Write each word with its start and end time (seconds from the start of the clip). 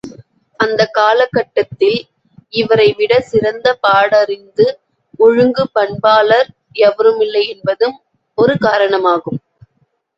அந்தக் 0.59 0.93
காலகட்டத்தில், 0.93 1.99
இவரை 2.53 2.87
விடச் 2.97 3.23
சிறந்த 3.23 3.77
பாடறிந்து 3.83 4.65
ஒழுகும் 5.19 5.71
பண்பாளர் 5.73 6.51
எவருமில்லை 6.83 7.43
என்பதும் 7.47 7.97
ஒரு 8.37 8.55
காரணமாகும். 8.59 9.41